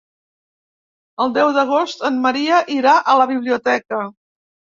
[1.25, 4.03] El deu d'agost en Maria irà a la biblioteca.